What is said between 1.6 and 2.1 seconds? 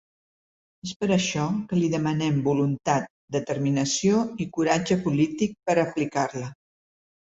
que li